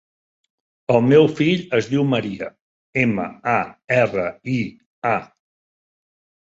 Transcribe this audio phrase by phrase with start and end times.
[0.93, 2.49] El meu fill es diu Maria:
[3.03, 3.61] ema, a,
[4.01, 4.27] erra,
[4.57, 4.59] i,
[5.15, 5.17] a.